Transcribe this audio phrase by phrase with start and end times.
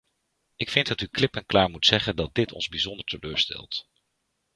[0.55, 3.87] Ik vind dat u klip en klaar moet zeggen dat dit ons bijzonder teleurstelt.